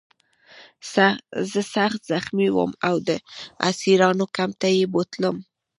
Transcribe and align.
زه 1.53 1.61
سخت 1.75 2.01
زخمي 2.11 2.49
وم 2.57 2.71
او 2.87 2.95
د 3.07 3.09
اسیرانو 3.69 4.25
کمپ 4.35 4.53
ته 4.61 4.67
یې 4.77 4.85
بوتلم 4.93 5.37